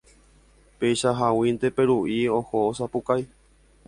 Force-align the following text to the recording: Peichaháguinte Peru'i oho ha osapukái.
Peichaháguinte 0.79 1.71
Peru'i 1.79 2.17
oho 2.39 2.63
ha 2.65 2.65
osapukái. 2.71 3.23